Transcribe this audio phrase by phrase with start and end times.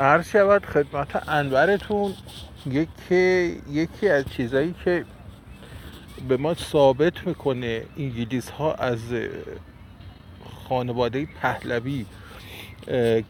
[0.00, 2.14] عرض شود خدمت انورتون
[2.66, 5.04] یکی یکی از چیزایی که
[6.28, 8.98] به ما ثابت می‌کنه انگلیس ها از
[10.68, 12.06] خانواده پهلوی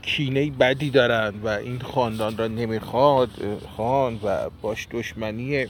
[0.03, 3.31] کینه بدی دارند و این خاندان را نمی‌خواد
[3.77, 5.67] خان و باش دشمنی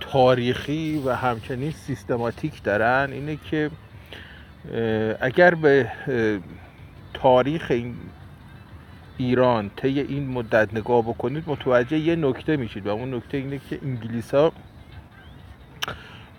[0.00, 3.12] تاریخی و همچنین سیستماتیک دارن.
[3.12, 3.70] اینه که
[5.20, 5.90] اگر به
[7.14, 7.94] تاریخ این
[9.16, 13.78] ایران طی این مدت نگاه بکنید متوجه یه نکته میشید و اون نکته اینه که
[13.82, 14.52] انگلیس ها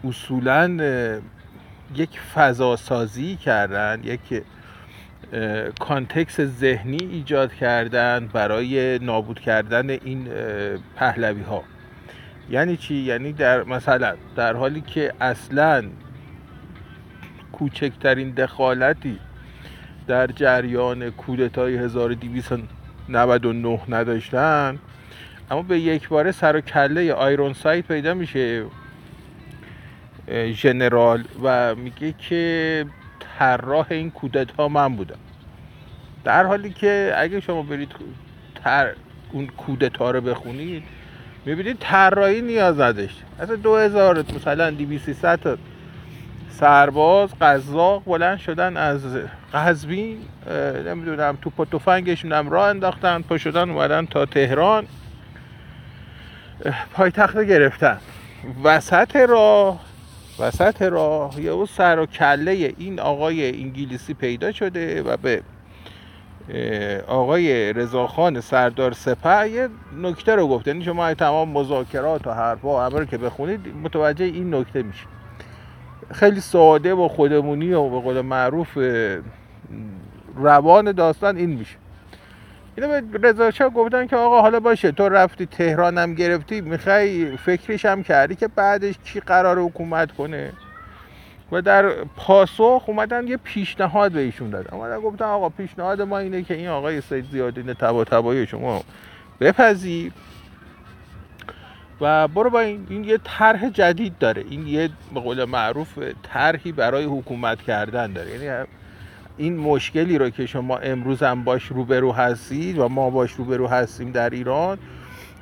[0.04, 0.68] اصولا
[1.96, 4.44] یک فضا سازی کردن یک
[5.80, 10.28] کانتکس ذهنی ایجاد کردن برای نابود کردن این
[10.96, 11.64] پهلوی ها
[12.50, 15.84] یعنی چی؟ یعنی در مثلا در حالی که اصلا
[17.52, 19.20] کوچکترین دخالتی
[20.08, 24.80] در جریان کودتای 1299 نداشتن.
[25.52, 28.63] اما به یک باره سر و کله آیرون سایت پیدا میشه
[30.52, 32.85] ژنرال و میگه که
[33.40, 35.20] طراح این کودتا من بودم.
[36.24, 37.91] در حالی که اگه شما برید
[38.63, 38.93] تر
[39.32, 40.84] اون کودتا رو بخونید
[41.46, 43.24] می‌بینید طراحی نیاز نداشت.
[43.40, 45.58] اصلا دو هزار مثلا دی تا
[46.60, 49.02] سرباز قزاق بلند شدن از
[49.54, 50.18] قزوین
[50.86, 54.86] نمی‌دونم تو پتوفنگشون هم راه انداختن پا شدن اومدن تا تهران.
[56.94, 57.98] پایتخت گرفتن.
[58.64, 59.80] وسط راه
[60.40, 65.42] وسط راه یه سر و کله این آقای انگلیسی پیدا شده و به
[67.08, 69.70] آقای رضاخان سردار سپه یه
[70.02, 70.68] نکته رو گفت.
[70.68, 75.06] یعنی شما تمام مذاکرات و حرفا رو که بخونید متوجه این نکته میشه
[76.14, 78.78] خیلی ساده و خودمونی و به قول معروف
[80.36, 81.75] روان داستان این میشه.
[82.75, 87.86] اینو به رضا گفتن که آقا حالا باشه تو رفتی تهران هم گرفتی می‌خوای فکرش
[87.86, 90.54] هم کردی که بعدش کی قرار حکومت کنه؟
[91.52, 96.44] و در پاسخ اومدن یه پیشنهاد به ایشون داد اومدن گفتن آقا پیشنهاد ما اینه
[96.44, 98.84] که این آقای سید زیادین تبا تبایی شما
[99.40, 100.12] بپذیر.
[102.02, 104.44] و برو با این, این یه طرح جدید داره.
[104.50, 108.32] این یه به قول معروف طرحی برای حکومت کردن داره.
[108.32, 108.66] یعنی
[109.38, 114.12] این مشکلی رو که شما امروز هم باش روبرو هستید و ما باش روبرو هستیم
[114.12, 114.78] در ایران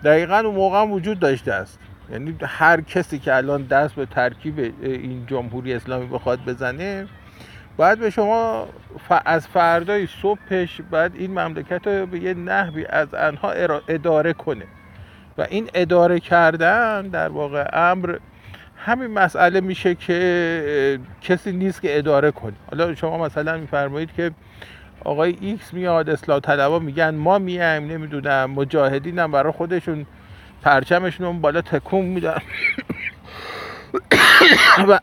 [0.04, 1.80] دقیقا اون موقع هم وجود داشته است.
[2.12, 7.08] یعنی هر کسی که الان دست به ترکیب این جمهوری اسلامی بخواد بزنه
[7.78, 8.68] باید به شما
[9.26, 13.52] از فردای صبحش باید این مملکت رو به یه نحوی از انها
[13.88, 14.66] اداره کنه.
[15.38, 18.18] و این اداره کردن در واقع امر
[18.78, 22.54] همین مسئله میشه که کسی نیست که اداره کنه.
[22.72, 24.32] حالا شما مثلا میفرمایید که
[25.04, 30.06] آقای ایکس میاد اصلاح طلبا میگن ما میایم نمی‌دونم مجاهدین هم برای خودشون
[30.62, 32.42] پرچمشون بالا تکون میدن.
[34.88, 35.00] و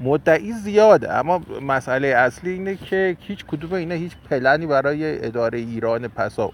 [0.00, 6.08] مدعی زیاده اما مسئله اصلی اینه که هیچ کدوم اینا هیچ پلنی برای اداره ایران
[6.08, 6.52] پسا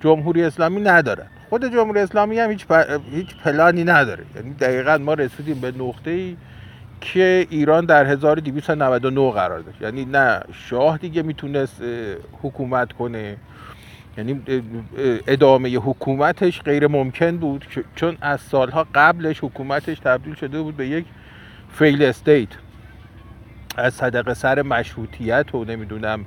[0.00, 1.26] جمهوری اسلامی نداره.
[1.50, 2.66] خود جمهوری اسلامی هم هیچ,
[3.10, 4.24] هیچ پلانی نداره.
[4.36, 6.36] یعنی دقیقا ما رسیدیم به نقطه ای
[7.00, 9.82] که ایران در 1299 قرار داشت.
[9.82, 11.82] یعنی نه شاه دیگه می‌تونست
[12.42, 13.36] حکومت کنه.
[14.18, 14.42] یعنی
[15.26, 21.04] ادامه حکومتش غیر ممکن بود چون از سالها قبلش حکومتش تبدیل شده بود به یک
[21.78, 22.48] فیل استیت.
[23.76, 26.26] از صدق سر مشروطیت و نمی‌دونم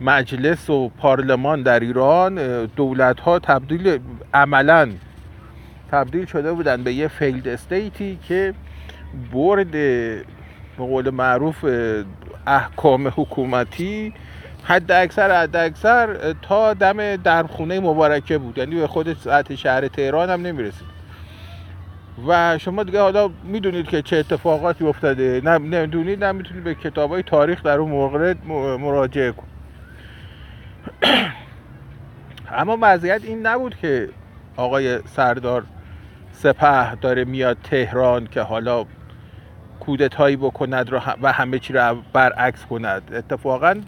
[0.00, 3.98] مجلس و پارلمان در ایران دولت ها تبدیل
[4.34, 4.90] عملا
[5.90, 8.54] تبدیل شده بودن به یه فیلد استیتی که
[9.32, 10.24] برد به
[10.78, 11.64] قول معروف
[12.46, 14.14] احکام حکومتی.
[14.64, 18.58] حد اکثر حد اکثر تا دم درخونه مبارکه بود.
[18.58, 21.01] یعنی به خود سطح شهر تهران هم نمی‌رسید.
[22.26, 25.40] و شما دیگه حالا می‌دونید که چه اتفاقاتی افتاده.
[25.44, 28.46] نه نمی‌دونید نه می‌تونید به کتاب های تاریخ در اون مورد
[28.80, 29.52] مراجعه کنید.
[32.58, 34.08] اما وضعیت این نبود که
[34.56, 35.64] آقای سردار
[36.32, 38.84] سپه داره میاد تهران که حالا
[39.80, 40.92] کودتایی بکند
[41.22, 43.02] و همه چی رو برعکس کند.
[43.14, 43.80] اتفاقا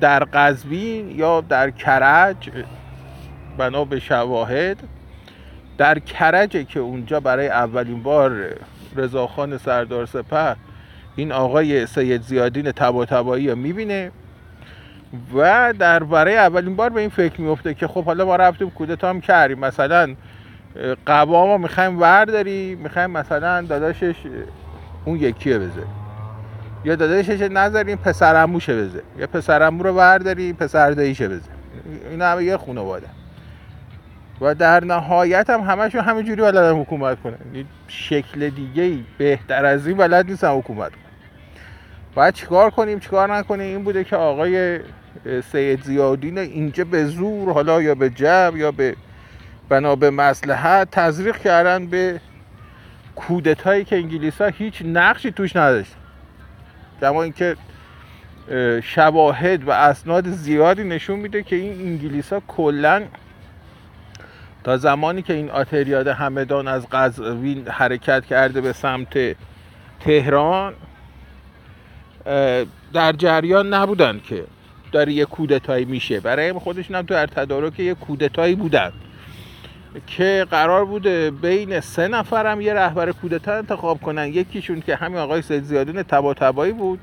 [0.00, 2.50] در قزوین یا در کرج
[3.58, 4.76] بنا به شواهد
[5.78, 8.54] در کرجه که اونجا برای اولین بار
[8.96, 10.56] رضاخان سردار سپه
[11.16, 14.10] این آقای سید زیادین تبا تبایی رو می‌بینه
[15.34, 19.08] و در برای اولین بار به این فکر میفته که خب حالا ما رفتیم کودتا
[19.08, 19.58] هم کردیم.
[19.58, 20.14] مثلا
[21.06, 24.14] قبا ما می‌خوایم ورداری می‌خوایم مثلا داداشش
[25.04, 25.90] اون یکیه بذاریم.
[26.84, 30.18] یا داداشش نذاریم پسر اموشه بزه یا پسر امو رو
[30.58, 31.50] پسر داییشه بزه
[32.10, 33.06] این همه یه خانواده.
[34.40, 37.36] و در نهایت هم همشون همینجوری بلدن حکومت کنن.
[37.88, 41.00] شکل دیگه ای بهتر از این بلد نیستن حکومت کنن.
[42.14, 44.80] باید چیکار کنیم چیکار نکنیم؟ این بوده که آقای
[45.52, 48.96] سید زیادین اینجا به زور حالا یا به جب یا به
[49.68, 52.20] بنا به مسلحت تزریق کردن به
[53.16, 55.94] کودتایی که انگلیس ها هیچ نقشی توش نداشت
[57.00, 57.56] کما اینکه
[58.82, 63.02] شواهد و اسناد زیادی نشون میده که این انگلیس ها کلا
[64.66, 69.36] تا زمانی که این آتریاد همدان از قزوین حرکت کرده به سمت
[70.00, 70.74] تهران
[72.92, 74.44] در جریان نبودن که
[74.92, 76.20] داره یه کودتایی میشه.
[76.20, 78.92] برای خودشون هم تو در تدارک یه کودتایی بودن
[80.06, 84.28] که قرار بوده بین سه نفرم یه رهبر کودتا انتخاب کنن.
[84.28, 87.00] یکیشون که همین آقای سید زیادین تبا تبایی بود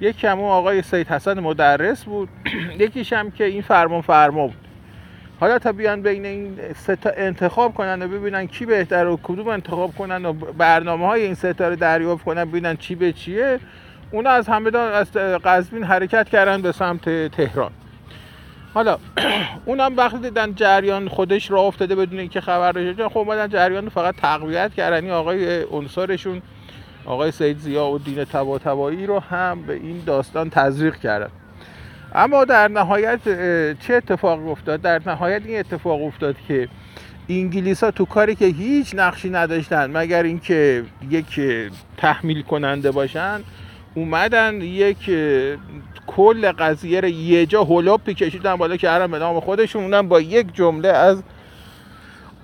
[0.00, 2.28] یکی هم آقای سید حسن مدرس بود
[2.78, 4.63] یکیش هم که این فرمان فرما بود.
[5.40, 9.48] حالا تا بیان بین این سه تا انتخاب کنن و ببینن کی بهتر و کدوم
[9.48, 13.60] انتخاب کنن و برنامه های این سه تا رو دریافت کنن ببینن چی به چیه
[14.10, 15.12] اونا از همدان از
[15.44, 17.70] قزوین حرکت کردن به سمت تهران.
[18.74, 18.98] حالا
[19.66, 24.16] اونم وقتی دیدن جریان خودش را افتاده بدون اینکه خبر داشته خب اومدن جریان فقط
[24.16, 25.10] تقویت کردن.
[25.10, 26.42] آقای انصارشون
[27.04, 28.26] آقای سید زیا و دین
[29.06, 31.30] رو هم به این داستان تزریق کردن.
[32.14, 33.20] اما در نهایت
[33.80, 36.68] چه اتفاق افتاد؟ در نهایت این اتفاق افتاد که
[37.28, 41.40] انگلیس ها تو کاری که هیچ نقشی نداشتن مگر اینکه یک
[41.96, 43.40] تحمیل کننده باشن
[43.94, 45.10] اومدن یک
[46.06, 50.54] کل قضیه رو یه جا هلوپی کشیدن بالا که به نام خودشون اونم با یک
[50.54, 51.22] جمله از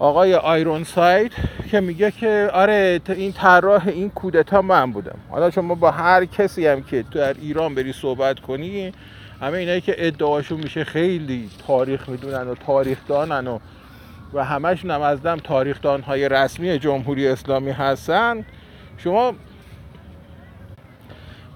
[0.00, 1.32] آقای آیرون سایت
[1.70, 5.18] که میگه که آره این طراح این کودتا من بودم.
[5.30, 8.92] حالا شما با هر کسی هم که در ایران بری صحبت کنی
[9.40, 13.58] همه اینایی که ادعاشون میشه خیلی تاریخ می‌دونن و تاریخ دانن و
[14.34, 18.44] و همشون هم از دم تاریخدان های رسمی جمهوری اسلامی هستن.
[18.98, 19.34] شما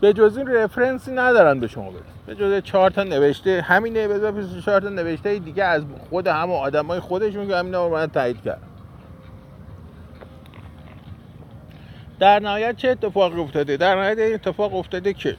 [0.00, 4.18] به جز این رفرنسی ندارن به شما بدن به جز چهار تا نوشته همینه به
[4.18, 8.62] جز چهار تا نوشته دیگه از خود هم آدمای خودشون که همین رو تایید کرد
[12.18, 15.36] در نهایت چه اتفاقی افتاده؟ در نهایت این اتفاق افتاده که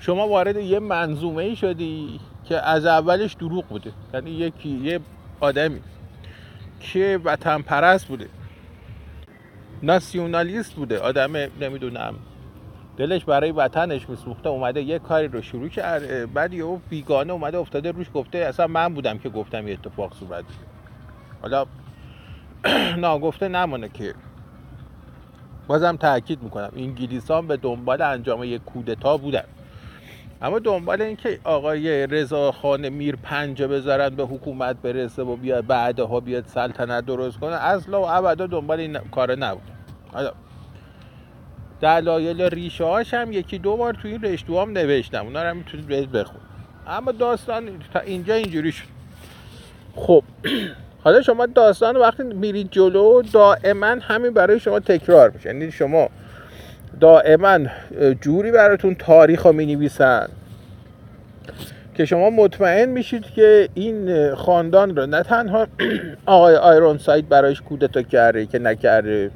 [0.00, 3.92] شما وارد یه منظومه ای شدی که از اولش دروغ بوده.
[4.14, 5.00] یعنی یکی یه
[5.40, 5.80] آدمی
[6.80, 8.28] که وطن پرست بوده.
[9.82, 10.98] ناسیونالیست بوده.
[10.98, 12.14] آدم نمی‌دونم
[12.96, 16.32] دلش برای وطنش میسوخته اومده یه کاری رو شروع کرد.
[16.32, 20.44] بعد یه بیگانه اومده افتاده روش گفته اصلا من بودم که گفتم یه اتفاق صورت
[21.42, 21.66] حالا
[22.98, 24.14] ناگفته نمانه که
[25.66, 26.70] بازم تاکید می‌کنم.
[26.76, 29.44] انگلیسان به دنبال انجام یک کودتا بودن.
[30.42, 36.20] اما دنبال اینکه آقای رضا خان میر پنجه بذارن به حکومت برسه و بیاد بعدها
[36.20, 39.62] بیاد سلطنت درست کنه اصلا و ابدا دنبال این کار نبود.
[40.12, 40.32] حالا
[41.80, 45.24] دلایل ریشه هاش هم یکی دو بار تو این رشتو هم نوشتم.
[45.24, 46.40] اونا رو هم می‌تونید بهت بخون
[46.86, 48.84] اما داستان تا اینجا اینجوری شد.
[49.96, 50.22] خب
[51.04, 55.48] حالا شما داستان وقتی میرید جلو دائما همین برای شما تکرار میشه.
[55.48, 56.08] یعنی شما
[57.00, 57.58] دائما
[58.20, 59.90] جوری براتون تاریخ رو می
[61.94, 65.66] که شما مطمئن میشید که این خاندان رو نه تنها
[66.26, 69.30] آقای آیرون ساید برایش کودتا کرده که نکرده.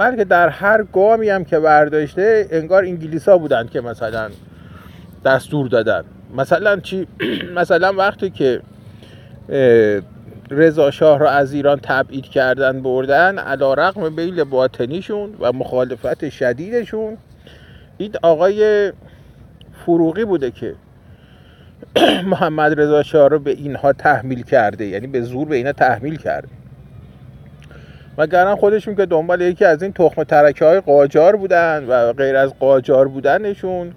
[0.00, 4.30] بلکه در هر گامی هم که برداشته انگار انگلیس ها بودن که مثلا
[5.24, 6.04] دستور دادن.
[6.36, 7.06] مثلا چی؟
[7.58, 8.60] مثلا وقتی که
[10.50, 17.16] رضا شاه را از ایران تبعید کردن بردن علا رقم بیل باطنیشون و مخالفت شدیدشون
[17.98, 18.92] این آقای
[19.86, 20.74] فروغی بوده که
[22.32, 26.59] محمد رضا شاه رو به اینها تحمیل کرده یعنی به زور به اینا تحمیل کرده.
[28.18, 32.54] گرم خودشون که دنبال یکی از این تخم ترکه های قاجار بودن و غیر از
[32.58, 33.92] قاجار بودنشون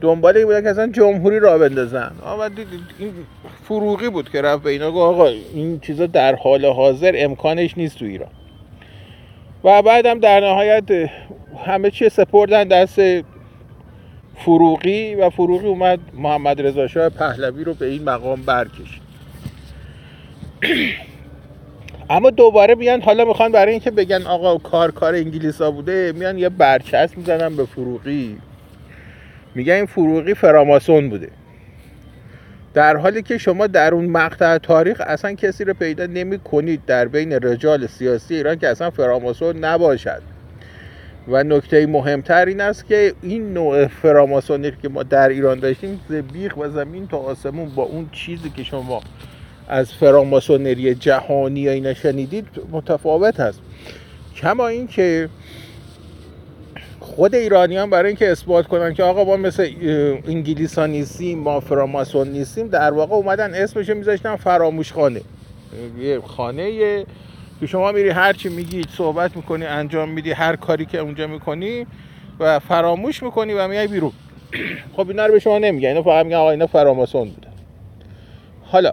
[0.00, 2.12] دنبال این بودن که اصلا جمهوری را بندازن.
[2.22, 2.50] و
[2.98, 3.12] این
[3.64, 7.98] فروغی بود که رفت به اینا گفت آقا این چیزا در حال حاضر امکانش نیست
[7.98, 8.30] تو ایران.
[9.64, 11.10] و بعدم در نهایت
[11.66, 13.00] همه چی سپردن دست
[14.36, 19.02] فروغی و فروغی اومد محمد رضا شاه پهلوی رو به این مقام برکشید.
[22.10, 26.48] اما دوباره میان حالا می‌خوان برای اینکه بگن آقا کار کار انگلیسا بوده میان یه
[26.48, 28.38] برچسب می‌زنن به فروغی.
[29.54, 31.28] میگن این فروغی فراماسون بوده.
[32.74, 37.08] در حالی که شما در اون مقطع تاریخ اصلا کسی رو پیدا نمی کنید در
[37.08, 40.22] بین رجال سیاسی ایران که اصلا فراماسون نباشد.
[41.28, 46.00] و نکته مهمتر این است که این نوع فراماسونری که ما در ایران داشتیم
[46.32, 49.02] بیخ و زمین تا آسمون با اون چیزی که شما
[49.68, 53.60] از فراماسونری جهانی اینا شنیدید متفاوت هست.
[54.36, 55.28] کما اینکه
[57.00, 59.70] خود ایرانیان برای اینکه اثبات کنن که آقا ما مثل
[60.28, 65.20] انگلیسا نیستیم ما فراماسون نیستیم در واقع اومدن اسمش میذاشتن فراموش خانه.
[66.00, 67.04] یه خانه
[67.60, 71.86] که شما میری هر چی میگی صحبت می‌کنی انجام میدی هر کاری که اونجا می‌کنی
[72.40, 74.12] و فراموش می‌کنی و میای بیرون.
[74.96, 77.52] خب اینا رو به شما نمیگن اینا فقط میگن آقا اینا فراماسون بودن.
[78.62, 78.92] حالا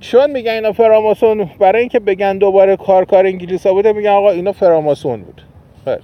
[0.00, 4.52] چون میگن اینا فراماسون برای اینکه بگن دوباره کار کار انگلیسا بوده میگن آقا اینا
[4.52, 5.42] فراماسون بود.
[5.84, 5.98] خیر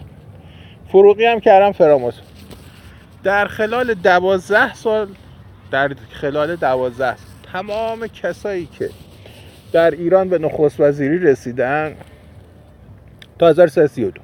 [0.89, 2.25] فروغی هم کردم فراماسون.
[3.25, 5.09] در خلال دوازده سال
[5.71, 7.17] در خلال دوازده
[7.53, 8.91] تمام کسایی که
[9.73, 11.97] در ایران به نخست وزیری رسیدن
[13.39, 14.21] تا 1332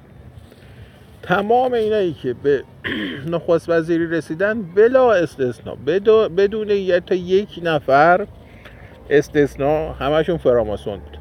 [1.22, 2.64] تمام اینایی که به
[3.32, 5.74] نخست وزیری رسیدن بلا استثنا
[6.36, 8.26] بدون یه تا یک نفر
[9.10, 11.18] استثنا همشون فراماسون بود.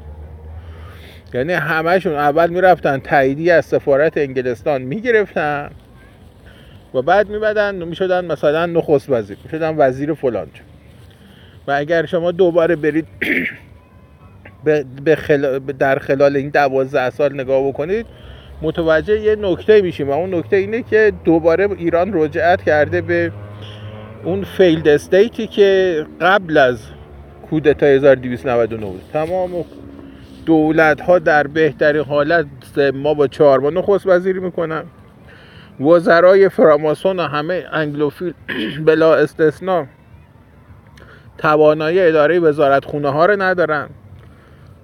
[1.34, 5.70] یعنی همشون اول می‌رفتن تاییدی از سفارت انگلستان می‌گرفتن
[6.94, 10.62] و بعد میومدن می‌شدن مثلا نخست وزیر می‌شدن وزیر فلانجا
[11.66, 13.06] و اگر شما دوباره برید
[14.64, 14.84] به
[15.78, 18.06] در خلال این دوازده سال نگاه بکنید
[18.62, 23.32] متوجه یه نکته میشیم و اون نکته اینه که دوباره ایران رجعت کرده به
[24.24, 26.78] اون failed state ی که قبل از
[27.50, 29.64] کودتا 1299 بود تمام
[30.46, 32.46] دولت ها در بهترین حالت
[32.94, 34.82] ما با چهار با نخست وزیری می‌کنن.
[35.80, 38.34] وزرای فراماسون و همه انگلوفیل
[38.86, 39.86] بلا استثنا
[41.38, 43.88] توانایی اداره وزارت خونه ها رو ندارن.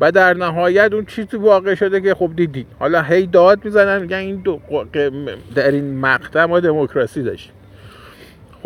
[0.00, 4.16] و در نهایت اون چیزی واقع شده که خب دیدی حالا هی داد می‌زنن میگن
[4.16, 4.60] این دو
[5.54, 7.55] در این مقطع ما دموکراسی داشتیم.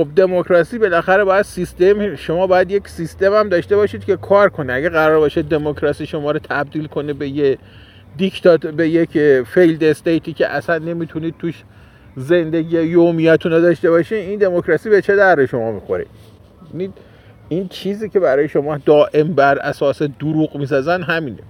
[0.00, 4.73] خب دموکراسی بالاخره باید سیستم شما باید یک سیستم هم داشته باشید که کار کنه.
[4.73, 7.59] اگه قرار باشه دموکراسی شما رو تبدیل کنه به یه
[8.16, 11.62] دیکتات به یک failed state ی که اصلا نمی‌تونید توش
[12.16, 16.07] زندگی یومیتون رو داشته باشه این دموکراسی به چه درد شما می‌خوره؟
[17.49, 21.42] این چیزی که برای شما دائم بر اساس دروغ می‌سازن همینه.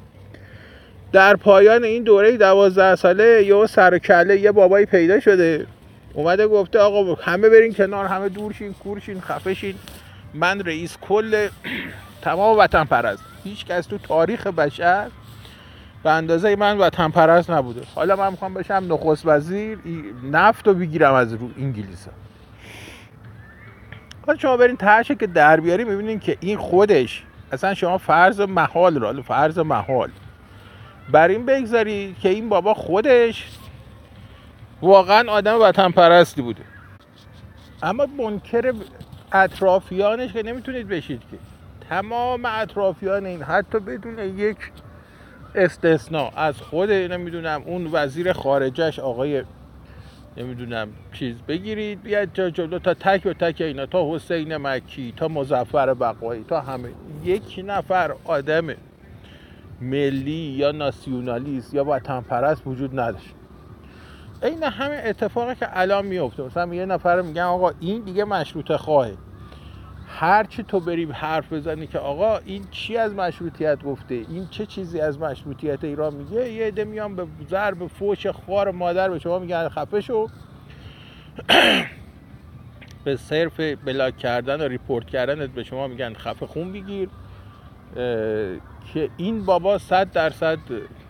[1.13, 5.67] در پایان این دوره دوازده ساله یه سر کله یه بابایی پیدا شده.
[6.15, 9.75] اومده گفته آقا همه برین کنار همه دورشین کورشین خفشین
[10.35, 11.49] من رئیس کل
[12.23, 15.11] تمام وطن پرست هیچ کس تو تاریخ بشر
[16.03, 17.83] به اندازه من وطن پرست نبوده.
[17.95, 19.79] حالا من می‌خوام بشم نخست وزیر
[20.31, 22.07] نفت رو بگیرم از رو انگلیس.
[24.27, 28.99] حالا شما برین تهشه که در بیاری می‌بینین که این خودش اصلا شما فرض محال
[28.99, 30.11] را فرض محال.
[31.13, 33.49] بر این بگذاری که این بابا خودش
[34.83, 36.63] واقعا آدم وطن پرستی بوده.
[37.83, 38.75] اما منکر
[39.33, 41.39] اطرافیانش که نمی‌تونید بشید که.
[41.91, 44.57] تمام اطرافیان این حتی بدون یک
[45.55, 46.31] استثناء.
[46.37, 49.43] از خود نمی‌دونم اون وزیر خارجش آقای
[50.37, 55.29] نمی‌دونم چیز بگیرید بیاد جا جلو تا تک و تک اینا تا حسین مکی تا
[55.29, 56.89] مزفر بقایی تا همه.
[57.25, 58.75] یک نفر آدم
[59.81, 63.35] ملی یا ناسیونالیست یا وطن پرست وجود نداشت.
[64.43, 66.43] این همه اتفاقی که الان میفته.
[66.43, 69.17] مثلا یه نفر میگن آقا این دیگه مشروط خواهه
[70.07, 74.67] هر چی تو بریم حرف بزنی که آقا این چی از مشروطیت گفته؟ این چه
[74.67, 79.39] چیزی از مشروطیت ایران میگه؟ یه عده میان به ضرب فوش خار مادر به شما
[79.39, 80.29] میگن خفه شو
[83.05, 87.09] به صرف بلاک کردن و ریپورت کردن به شما میگن خفه خون بگیر
[88.95, 90.59] که این بابا صد درصد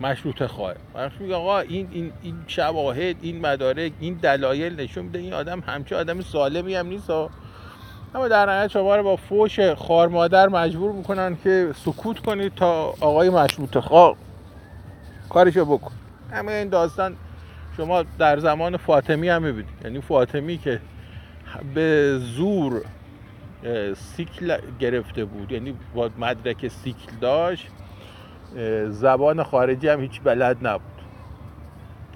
[0.00, 0.75] مشروط خواه
[1.20, 5.96] میگه آقا این, این, این شواهد این مدارک این دلایل نشون میده این آدم همچه
[5.96, 7.10] آدم سالمی هم نیست
[8.14, 12.94] اما در نهایت شما رو با فوش خار مادر مجبور می‌کنن که سکوت کنید تا
[13.00, 14.16] آقای مشروط خواه
[15.28, 15.92] کارشو بکن.
[16.32, 17.16] همه این داستان
[17.76, 19.75] شما در زمان فاطمی هم می‌بینید.
[19.84, 20.80] یعنی فاطمی که
[21.75, 22.82] به زور
[23.95, 25.52] سیکل گرفته بود.
[25.52, 27.67] یعنی با مدرک سیکل داشت
[28.88, 30.83] زبان خارجی هم هیچ بلد نبود.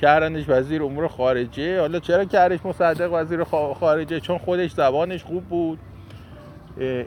[0.01, 1.81] کردنش وزیر امور خارجه.
[1.81, 3.45] حالا چرا کردش مصدق وزیر
[3.81, 5.79] خارجه؟ چون خودش زبانش خوب بود.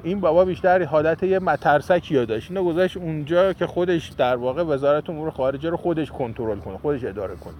[0.04, 2.52] این بابا بیشتر حالت یه مترسکی داشت.
[2.52, 7.04] اینو گذاشت اونجا که خودش در واقع وزارت امور خارجه رو خودش کنترل کنه خودش
[7.04, 7.54] اداره کنه.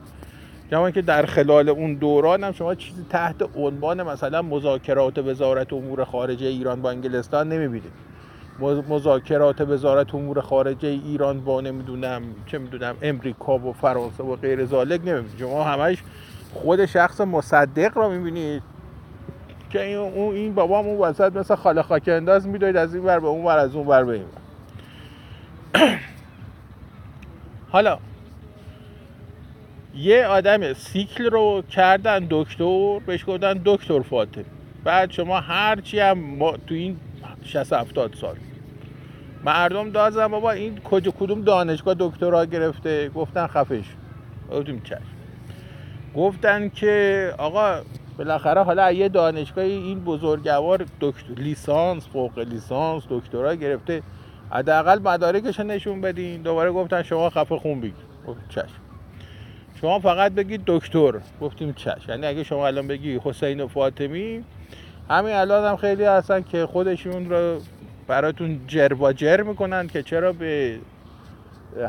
[0.72, 6.04] کما که در خلال اون دوران هم شما چیزی تحت عنوان مثلا مذاکرات وزارت امور
[6.04, 7.92] خارجه ایران با انگلستان نمی‌بینید.
[8.90, 15.02] مذاکرات وزارت امور خارجه ایران با نمی‌دونم چه می‌دونم امریکا و فرانسه و غیر ذالک
[15.06, 15.40] نمی‌بینید.
[15.40, 16.04] شما همش
[16.54, 18.64] خود شخص مصدق رو می‌بینید.
[19.70, 23.20] که این اون این بابام اون وسط مثل خاله خاک انداز میدوید از این ور
[23.20, 24.26] به اون ور از اون ور به این
[27.74, 27.98] حالا
[29.98, 34.46] یه آدم سیکل رو کردن دکتر بهش گفتن دکتر فاطمی
[34.84, 36.98] بعد شما هرچی هم ما تو این
[37.44, 38.36] 60 70 سال.
[39.44, 43.86] مردم دازن بابا این کجا کدوم دانشگاه دکترا گرفته؟ گفتن خفش.
[44.52, 45.02] گفتیم چشم
[46.16, 47.82] گفتن که آقا
[48.18, 54.04] بالاخره حالا یه دانشگاهی این بزرگوار دکتر لیسانس فوق لیسانس دکترا گرفته.
[54.52, 56.42] حداقل مدارکش نشون بدین.
[56.42, 58.08] دوباره گفتن شما خفه خون بگید
[58.50, 58.87] چشم
[59.82, 61.14] شما فقط بگید دکتر.
[61.42, 62.08] گفتیم چش.
[62.10, 64.44] یعنی اگه شما الان بگی حسین و فاطمی
[65.10, 67.60] همین الان هم خیلی هستن که خودشون رو
[68.08, 70.80] براتون جر جر می‌کنن که چرا به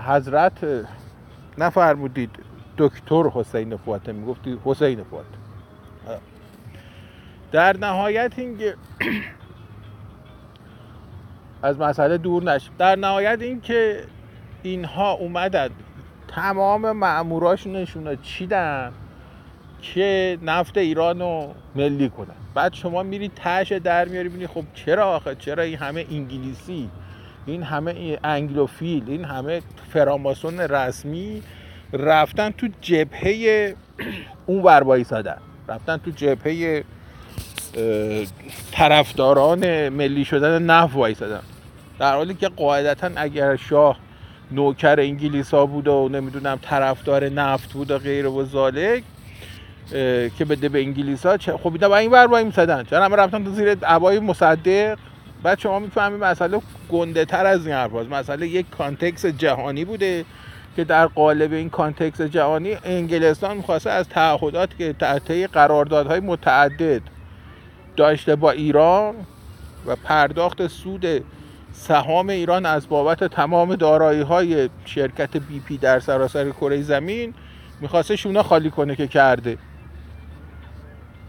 [0.07, 0.67] حضرت
[1.59, 2.31] نفرمودید
[2.79, 4.27] دکتر حسین فاطمی.
[4.27, 5.39] گفتی حسین فاطمی.
[7.53, 8.75] در نهایت این که
[11.63, 12.73] از مسئله دور نشیم.
[12.79, 14.05] در نهایت این که
[14.63, 15.71] اینها اومدن.
[16.39, 18.93] تمام ماموراشونشون رو چیدن؟
[19.83, 22.35] که نفت ایران رو ملی کنن.
[22.55, 26.91] بعد شما میری تش در میاری بینی خب چرا آخه؟ چرا این همه انگلیسی؟
[27.47, 31.43] این همه انگلوفیل این همه فراماسون رسمی
[31.93, 33.75] رفتن تو جبهه
[34.47, 36.85] اون ور سادن رفتن تو جبهه
[38.73, 41.41] طرفداران ملی شدن نفت وایسادن.
[41.99, 43.97] در حالی که قاعدتا اگر شاه
[44.51, 49.03] نوکر انگلیس ها بود و نمی‌دونم طرفدار نفت بود و غیر و ذالک
[50.39, 53.51] که بده به انگلیس ها خب اینا با این ور وایمیسادن چرا همه رفتن تو
[53.51, 54.99] زیر عبای مصدق.
[55.43, 60.25] بعد شما می‌فهمید مسئله گنده تر از این حرف مسئله یک context جهانی بوده
[60.77, 67.03] که در قالب این context جهانی انگلستان می‌خواسته از تعهدات که تحت قراردادهای متعدد
[67.97, 69.15] داشته با ایران
[69.87, 71.07] و پرداخت سود
[71.73, 77.35] سهام ایران از بابت تمام دارایی های شرکت بی پی در سراسر کره زمین
[77.81, 79.59] می‌خواسته شونه خالی کنه که کرده.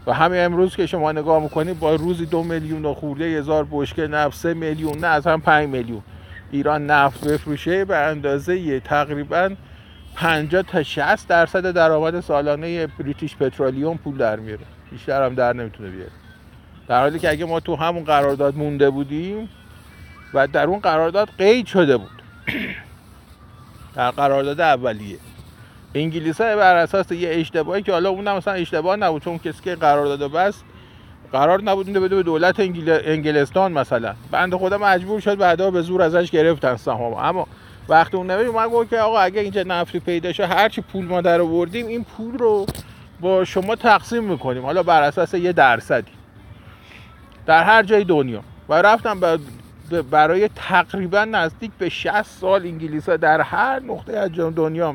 [0.06, 4.06] و همین امروز که شما نگاه می‌کنید با روزی دو میلیون و خورده هزار بشکه
[4.06, 6.02] نفت سه میلیون نه از هم پنج میلیون.
[6.50, 9.50] ایران نفت بفروشه به اندازه تقریبا
[10.14, 14.64] 50 تا 60 درصد درآمد سالانه بریتیش پترولیوم پول در میاره.
[14.90, 16.10] بیشتر هم در نمی‌تونه بیاره.
[16.88, 19.48] در حالی که اگه ما تو همون قرارداد مونده بودیم
[20.34, 22.22] و در اون قرارداد قید شده بود.
[23.94, 25.18] در قرارداد اولیه.
[25.94, 29.74] انگلیس ها بر اساس یه اشتباهی که حالا اونم مثلا اشتباه نبود چون کسی که
[29.74, 30.62] قرارداد بس
[31.32, 32.98] قرار نبود اینو بده به دولت انگل...
[33.04, 34.14] انگلستان مثلا.
[34.30, 37.14] بنده خدا مجبور شد بعدا به زور ازش گرفتن سهام.
[37.14, 37.46] اما
[37.88, 41.20] وقتی اون نوشت من گفت که آقا اگه اینجا نفتی پیدا شه هرچی پول ما
[41.20, 42.66] در آوردیم این پول رو
[43.20, 44.62] با شما تقسیم می‌کنیم.
[44.62, 46.12] حالا بر اساس یه درصدی.
[47.46, 48.42] در هر جای دنیا.
[48.68, 49.20] و رفتم
[49.94, 54.94] برای تقریبا نزدیک به 60 سال انگلیس ها در هر نقطه از دنیا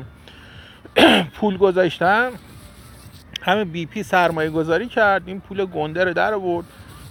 [1.36, 2.30] پول گذاشتن.
[3.42, 5.22] همه بی پی سرمایه گذاری کرد.
[5.26, 6.66] این پول گنده رو در آورد.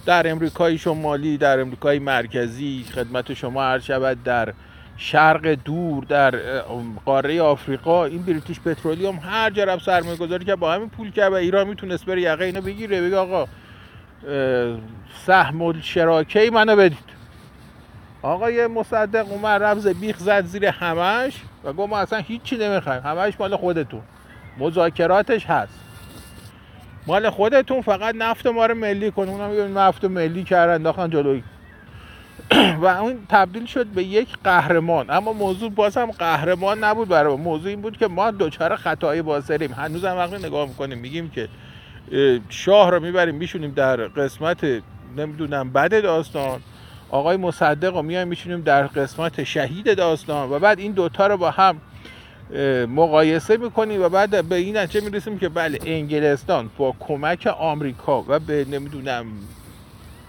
[0.06, 4.52] در امریکای شمالی در امریکای مرکزی خدمت شما هر شود در
[4.96, 6.60] شرق دور در
[7.04, 11.24] قاره آفریقا این بریتیش پترولیوم هر جا رفت سرمایه گذاری که با همین پول که
[11.24, 13.46] و ایران می‌تونست بره یقه اینو بگیره بگه آقا
[15.26, 17.15] سهم شراکه منو بدید.
[18.26, 21.34] آقای مصدق اومد رمز بیخ زد زیر همش
[21.64, 23.02] و گفت ما اصلا هیچی نمی‌خوایم.
[23.02, 24.02] همش مال خودتون.
[24.58, 25.78] مذاکراتش هست.
[27.06, 29.28] مال خودتون فقط نفت ما رو ملی کن.
[29.28, 31.42] اونم میگن نفت ملی کردن انداختن جلوی.
[32.82, 35.10] و اون تبدیل شد به یک قهرمان.
[35.10, 39.72] اما موضوع باز هم قهرمان نبود برای موضوع این بود که ما دوچار خطای بازریم
[39.72, 41.48] هنوز هم وقتی نگاه می‌کنیم میگیم که
[42.48, 44.66] شاه رو می‌بریم میشونیم در قسمت
[45.16, 46.60] نمی‌دونم بد داستان.
[47.10, 51.50] آقای مصدق رو میایم میشونیم در قسمت شهید داستان و بعد این دوتا رو با
[51.50, 51.80] هم
[52.88, 58.38] مقایسه می‌کنیم و بعد به این نتیجه می‌رسیم که بله انگلستان با کمک آمریکا و
[58.38, 59.26] به نمی‌دونم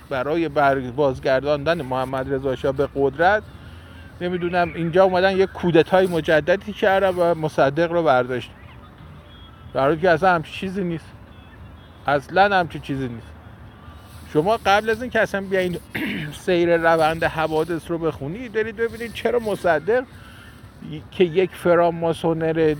[0.09, 0.49] برای
[0.95, 3.43] بازگرداندن محمد رضا شاه به قدرت
[4.21, 8.51] نمی‌دونم اینجا اومدن یک کودتای مجددی کردن و مصدق رو برداشت.
[9.73, 11.11] در که اصلا همچی چیزی نیست.
[12.07, 13.36] اصلا همچی چیزی نیست.
[14.37, 15.79] شما قبل از این که اصلا بیاین
[16.45, 20.03] سیر روند حوادث رو بخونید دارید ببینید چرا مصدق
[21.11, 22.75] که یک فراماسونر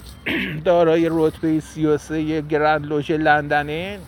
[0.64, 3.98] دارای رتبه 33 گرند لوژ لندنه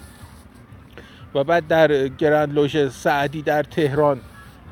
[1.34, 4.20] و بعد در گرند لوژ سعدی در تهران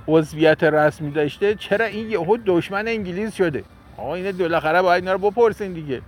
[0.09, 1.55] عضویت رسمی داشته.
[1.55, 3.65] چرا این یهو دشمن انگلیس شده؟
[3.97, 6.03] آقا اینه بالاخره باید اینا رو بپرسین دیگه.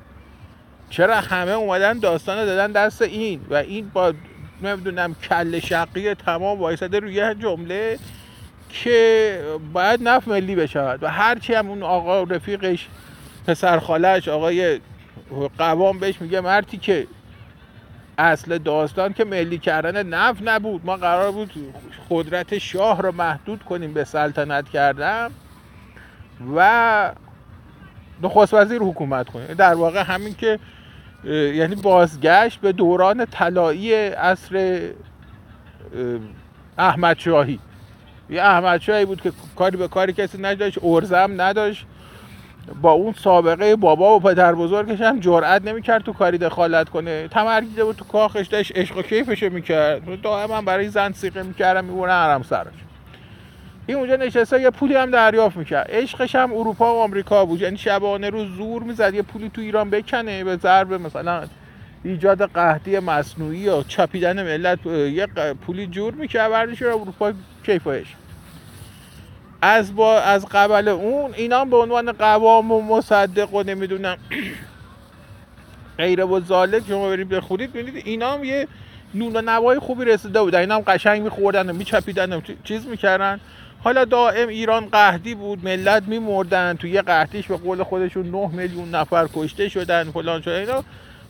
[0.90, 4.12] چرا همه اومدن داستان دادن دست این؟ و این با
[4.62, 7.98] نمی‌دونم کل شقی تمام وایساده روی جمله
[8.68, 9.40] که
[9.72, 12.88] باید نف ملی بشود و هرچی هم اون آقا رفیقش
[13.46, 14.80] پسر خالش آقای
[15.58, 17.06] قوام بهش میگه مرتی که
[18.18, 20.86] اصل داستان که ملی کردن نف نبود.
[20.86, 21.52] ما قرار بود
[22.10, 25.30] قدرت شاه رو محدود کنیم به سلطنت کردن
[26.56, 27.12] و
[28.22, 29.46] نخست وزیر حکومت کنیم.
[29.46, 30.58] در واقع همین که
[31.26, 34.80] یعنی بازگشت به دوران طلایی عصر
[36.78, 37.58] احمد شاهی
[38.30, 41.86] یه احمد شاهی بود که کاری به کاری کسی نداشت ارزم نداشت.
[42.82, 47.28] با اون سابقه بابا و پدر بزرگش هم جرئت نمی‌کرد تو کاری دخالت کنه.
[47.28, 50.20] تمرگیده بود تو کاخش داشت عشق و کیفشو می‌کرد.
[50.22, 52.85] دائما برای زن سیقه می‌کردم میبونه حرم سرش.
[53.86, 55.90] این اونجا نشسته یه پولی هم دریافت می‌کرد.
[55.90, 57.60] عشقش هم اروپا و آمریکا بود.
[57.60, 61.44] یعنی شبانه روز زور می‌زد یه پولی تو ایران بکنه به ضرب مثلا
[62.04, 65.26] ایجاد قهدی مصنوعی یا چپیدن ملت یه
[65.66, 66.50] پولی جور می‌کرد.
[66.50, 67.32] بردش رو اروپا
[67.66, 68.06] کیفایش
[69.62, 74.16] از با از قبل اون اینا به عنوان قوام و مصدق و نمی‌دونم
[75.98, 78.68] غیره و زالک شما برید بخورید ببینید اینا هم یه
[79.14, 80.58] نون و نوای خوبی رسیده بودن.
[80.60, 83.40] اینا هم قشنگ میخوردن و میچپیدن چیز می‌کردن.
[83.86, 88.90] حالا دائم ایران قهدی بود ملت میمردن تو یه قهدیش به قول خودشون 9 میلیون
[88.90, 90.84] نفر کشته شدن فلان شده اینا.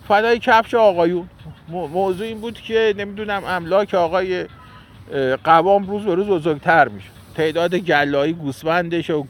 [0.08, 1.28] فدای کفش آقایون.
[1.68, 4.46] موضوع این بود که نمی‌دونم املاک آقای
[5.44, 7.08] قوام روز به روز بزرگتر میشه.
[7.34, 9.24] تعداد گلایی گوسفندش و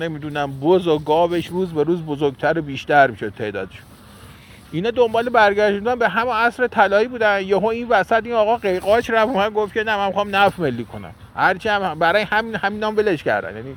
[0.00, 3.78] نمی‌دونم بز و گاوش روز به روز بزرگتر و بیشتر میشه تعدادش
[4.72, 7.42] اینا دنبال برگشتن به همه عصر طلایی بودن.
[7.42, 10.84] یهو این وسط این آقا قیقاش رفت اومد گفت که نه من می‌خوام نفت ملی
[10.84, 11.14] کنم.
[11.36, 13.56] هرچی هم برای همین همین نام ولش کردن.
[13.56, 13.76] یعنی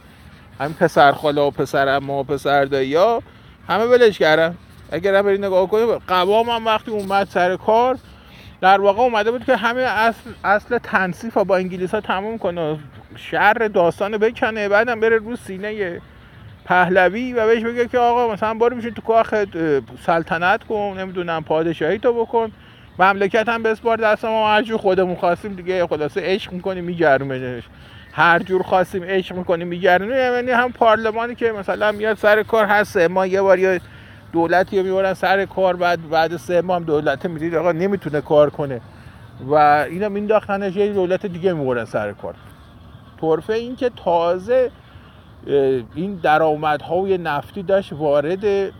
[0.59, 2.95] همین پسر خاله و پسر اما و پسر دایی
[3.69, 4.57] همه ولش کردن.
[4.91, 7.97] اگر بری نگاه کنید قوام هم وقتی اومد سر کار
[8.61, 12.79] در واقع اومده بود که همه اصل, اصل تنصیف با انگلیس ها تموم کنه
[13.15, 16.01] شر داستان بکنه بعدم بره رو سینه
[16.65, 19.33] پهلوی و بهش بگه که آقا مثلا برو میشه تو کاخ
[20.05, 22.51] سلطنت کن نمی‌دونم پادشاهی تو بکن.
[22.99, 27.63] مملکت هم بسپار دست ما هر جور خودمون خواستیم دیگه خلاصه عشق می‌کنیم میگرمش
[28.11, 32.97] هر جور خواستیم عشق می‌کنیم میگرمیم یعنی هم پارلمانی که مثلا میاد سر کار هست
[32.97, 33.81] ما یه بار یه
[34.33, 38.49] دولتی رو می‌برن سر کار بعد بعد سه ماه هم دولت می‌دید آقا نمی‌تونه کار
[38.49, 38.81] کنه.
[39.49, 39.55] و
[39.89, 42.35] اینا مینداختنش یه دولت دیگه می‌برن سر کار.
[43.21, 44.71] طرفه این که تازه
[45.95, 48.71] این درآمدهای نفتی داشت وارد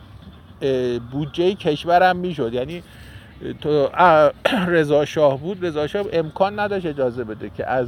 [1.12, 2.54] بودجه کشورم می‌شد.
[2.54, 2.84] یعنی
[3.62, 3.90] تو
[4.68, 5.66] رضا شاه بود.
[5.66, 7.88] رضا شاه امکان نداشت اجازه بده که از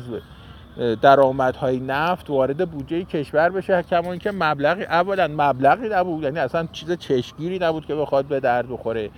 [1.02, 6.92] درآمدهای نفت وارد بودجه کشور بشه کما که مبلغی اولا مبلغی نبود یعنی اصلا چیز
[6.92, 9.10] چشگیری نبود که بخواد به درد بخوره.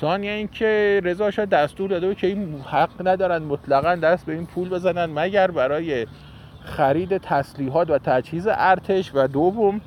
[0.00, 4.46] ثانیا اینکه رضا شاه دستور داده بود که این حق ندارن مطلقا دست به این
[4.46, 6.06] پول بزنن مگر برای
[6.64, 9.80] خرید تسلیحات و تجهیز ارتش و دوم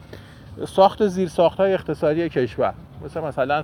[0.67, 2.73] ساخت زیر ساخت های اقتصادی کشور.
[3.05, 3.63] مثل مثلا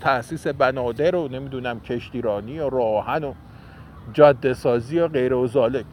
[0.00, 3.34] تاسیس بنادر و نمی‌دونم کشتیرانی و راهن و
[4.12, 5.84] جاده سازی و غیر و زالک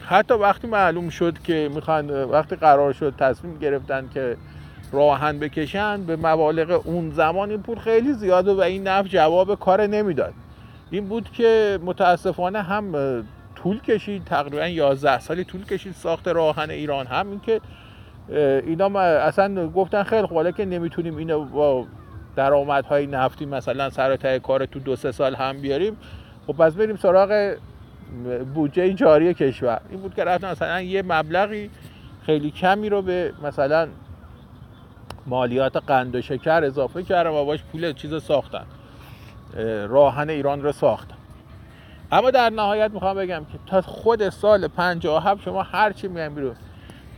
[0.00, 4.36] حتی وقتی معلوم شد که می‌خوان وقتی قرار شد تصمیم گرفتن که
[4.92, 9.86] راهن بکشن به مبالغ اون زمان این پول خیلی زیاده و این نفت جواب کار
[9.86, 10.32] نمی‌داد.
[10.90, 12.92] این بود که متاسفانه هم
[13.54, 17.60] طول کشید تقریبا 11 سالی طول کشید ساخت راهن ایران هم این که
[18.30, 21.86] اینا اصلا گفتن خیلی خوب که نمی‌تونیم اینو با
[22.36, 25.96] درآمدهای نفتی مثلا سر کار تو دو سه سال هم بیاریم
[26.46, 27.56] خب پس بریم سراغ
[28.54, 29.80] بودجه جاری کشور.
[29.90, 31.70] این بود که رفتن مثلا یه مبلغی
[32.26, 33.88] خیلی کمی رو به مثلا
[35.26, 38.64] مالیات قند و شکر اضافه کردن و باش پول چیز ساختن.
[39.88, 41.14] راهن ایران رو ساختن.
[42.12, 46.54] اما در نهایت می‌خوام بگم که تا خود سال 57 شما هر چی میگم بیرون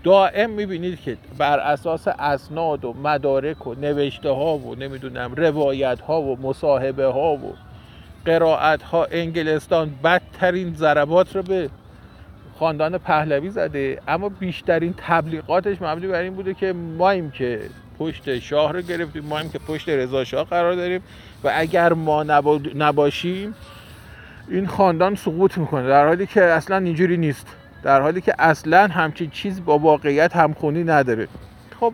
[0.05, 6.23] دائم می‌بینید که بر اساس اسناد و مدارک و نوشته ها و نمی‌دونم روایت ها
[6.23, 7.55] و مصاحبه ها و
[8.25, 11.71] قرائت ها انگلستان بدترین ضربات رو به
[12.59, 14.01] خاندان پهلوی زده.
[14.09, 17.61] اما بیشترین تبلیغاتش مبنی بر این بوده که مایم که
[17.99, 21.03] پشت شاه رو گرفتیم مایم که پشت رضا شاه قرار داریم
[21.45, 22.23] و اگر ما
[22.75, 23.55] نباشیم
[24.49, 27.47] این خاندان سقوط می‌کنه در حالی که اصلا اینجوری نیست.
[27.83, 31.29] در حالی که اصلا همچین چیز با واقعیت همخونی نداره.
[31.81, 31.92] خب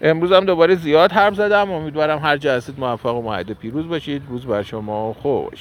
[0.00, 1.70] امروز هم دوباره زیاد حرف زدم.
[1.70, 4.22] امیدوارم هر هستید موفق و معید پیروز باشید.
[4.28, 5.58] روز بر شما خوش.